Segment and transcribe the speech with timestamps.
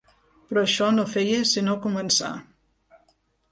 [0.51, 2.33] Però això no feia sinó començar.